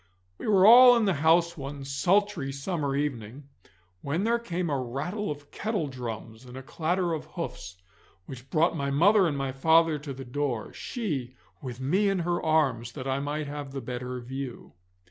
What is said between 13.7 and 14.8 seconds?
the better view.